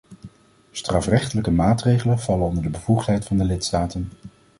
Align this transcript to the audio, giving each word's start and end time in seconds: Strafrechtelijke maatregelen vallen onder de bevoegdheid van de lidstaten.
Strafrechtelijke 0.71 1.51
maatregelen 1.51 2.19
vallen 2.19 2.47
onder 2.47 2.63
de 2.63 2.69
bevoegdheid 2.69 3.25
van 3.25 3.37
de 3.37 3.43
lidstaten. 3.43 4.09